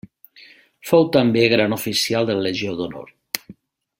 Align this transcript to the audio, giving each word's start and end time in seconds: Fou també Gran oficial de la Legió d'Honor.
Fou 0.91 1.05
també 1.17 1.43
Gran 1.53 1.77
oficial 1.79 2.27
de 2.31 2.39
la 2.39 2.45
Legió 2.49 2.75
d'Honor. 2.81 3.15